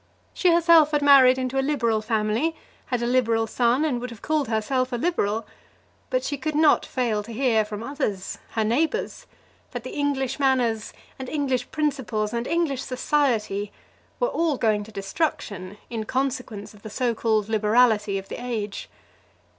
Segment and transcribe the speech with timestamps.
[0.33, 2.55] She herself had married into a Liberal family,
[2.87, 5.45] had a Liberal son, and would have called herself a Liberal;
[6.09, 9.27] but she could not fail to hear from others, her neighbours,
[9.73, 13.71] that the English manners, and English principles, and English society
[14.19, 18.89] were all going to destruction in consequence of the so called liberality of the age.